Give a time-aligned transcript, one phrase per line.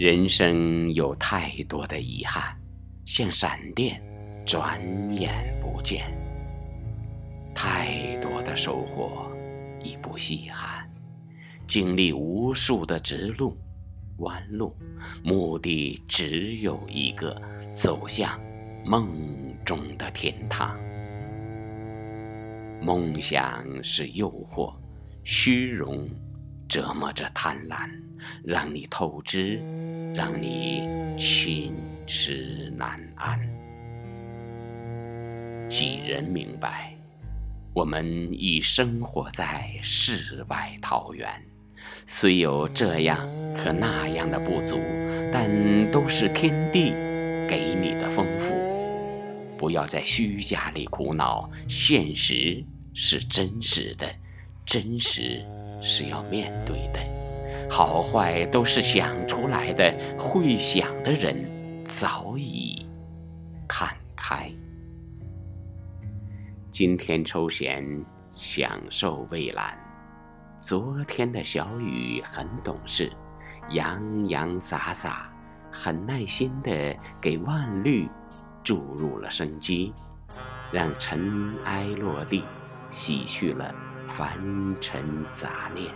[0.00, 2.56] 人生有太多的遗憾，
[3.04, 4.02] 像闪电，
[4.46, 4.80] 转
[5.14, 6.06] 眼不见；
[7.54, 9.30] 太多的收获，
[9.84, 10.90] 已不稀罕。
[11.68, 13.54] 经历无数的直路、
[14.20, 14.74] 弯路，
[15.22, 17.38] 目的只有一个：
[17.74, 18.40] 走向
[18.86, 19.06] 梦
[19.66, 20.80] 中的天堂。
[22.80, 24.74] 梦想是诱惑，
[25.24, 26.08] 虚荣
[26.70, 27.90] 折磨着贪婪，
[28.44, 29.60] 让你透支，
[30.14, 31.74] 让你寝
[32.06, 33.40] 食难安。
[35.68, 36.94] 几人明白，
[37.74, 41.28] 我们已生活在世外桃源，
[42.06, 43.18] 虽有这样
[43.56, 44.78] 和那样的不足，
[45.32, 45.50] 但
[45.90, 46.92] 都是天地
[47.48, 48.54] 给你的丰富。
[49.58, 54.08] 不要在虚假里苦恼，现实是真实的，
[54.70, 55.44] 真实
[55.82, 57.00] 是要面对的。
[57.68, 62.86] 好坏都是想出来的，会想的人早已
[63.66, 64.48] 看开。
[66.70, 67.84] 今天抽闲，
[68.36, 69.76] 享受蔚蓝。
[70.60, 73.10] 昨天的小雨很懂事，
[73.70, 75.28] 洋洋洒洒，
[75.72, 78.08] 很耐心地给万绿。
[78.62, 79.92] 注入了生机，
[80.70, 82.44] 让尘埃落地，
[82.88, 83.74] 洗去了
[84.16, 84.36] 凡
[84.80, 85.92] 尘杂念。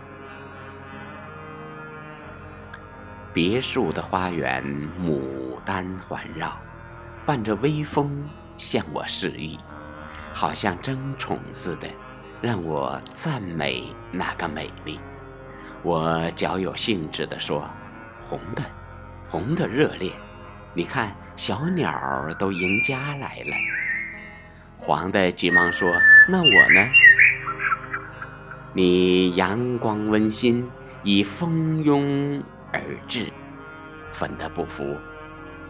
[3.33, 4.63] 别墅的花园，
[5.01, 6.57] 牡丹环绕，
[7.25, 8.23] 伴着微风
[8.57, 9.59] 向我示意，
[10.33, 11.87] 好像争宠似的，
[12.41, 14.99] 让我赞美那个美丽。
[15.83, 17.69] 我较有兴致地说
[18.29, 18.63] ：“红的，
[19.29, 20.13] 红的热烈。”
[20.73, 21.93] 你看，小鸟
[22.39, 23.55] 都迎家来了。
[24.77, 25.93] 黄的急忙说
[26.29, 26.89] ：“那我呢？”
[28.77, 30.69] 你阳光温馨，
[31.01, 33.31] 已蜂拥而至。
[34.11, 34.83] 粉的不服，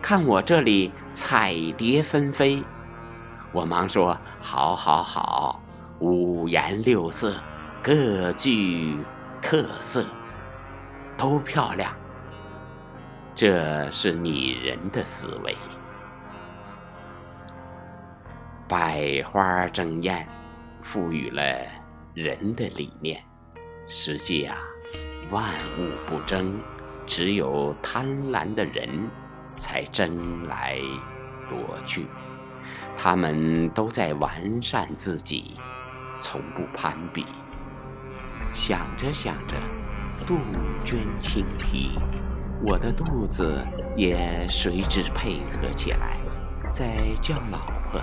[0.02, 2.64] 看我这里彩蝶纷飞。
[3.52, 5.62] 我忙说：“好，好，好，
[6.00, 7.36] 五颜六色，
[7.84, 8.98] 各具
[9.40, 10.04] 特色，
[11.16, 11.94] 都漂亮。”
[13.36, 15.56] 这是拟人的思维。
[18.68, 20.28] 百花争艳，
[20.82, 21.44] 赋予了
[22.16, 23.22] 人的理念。
[23.88, 24.58] 实际啊，
[25.30, 26.58] 万物不争，
[27.06, 28.90] 只有贪婪的人
[29.58, 30.80] 才争来
[31.50, 32.08] 夺去。
[32.98, 35.56] 他们都在完善自己，
[36.20, 37.26] 从不攀比。
[38.54, 39.56] 想着想着，
[40.26, 40.38] 杜
[40.86, 41.92] 鹃轻啼。
[42.64, 43.62] 我的肚子
[43.98, 46.18] 也随之配合起来，
[46.74, 47.60] 在叫老
[47.92, 48.02] 婆。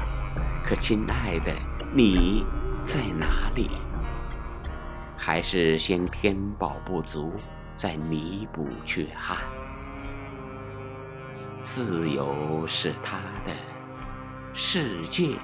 [0.62, 1.52] 可亲爱的，
[1.94, 2.44] 你
[2.84, 3.70] 在哪里？
[5.24, 7.32] 还是先填饱不足，
[7.76, 9.38] 再弥补缺憾？
[11.60, 13.54] 自由是他的，
[14.52, 15.36] 世界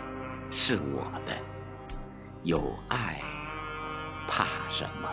[0.51, 1.33] 是我的，
[2.43, 3.21] 有爱，
[4.29, 5.09] 怕什么？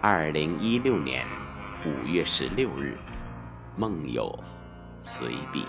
[0.00, 1.22] 二零一六年。
[1.84, 2.96] 五月十六日，
[3.76, 4.38] 梦有
[4.98, 5.66] 随笔。